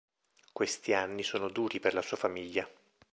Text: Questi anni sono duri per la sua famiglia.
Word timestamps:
Questi 0.51 0.93
anni 0.95 1.21
sono 1.21 1.47
duri 1.47 1.79
per 1.79 1.93
la 1.93 2.01
sua 2.01 2.17
famiglia. 2.17 2.67